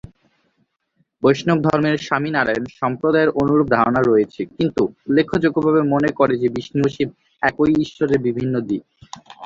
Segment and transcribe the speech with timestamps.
[1.23, 7.09] বৈষ্ণবধর্মের স্বামীনারায়ণ সম্প্রদায়ের অনুরূপ ধারণা রয়েছে, কিন্তু উল্লেখযোগ্যভাবে মনে করে যে বিষ্ণু ও শিব
[7.41, 8.83] একই ঈশ্বরের বিভিন্ন দিক।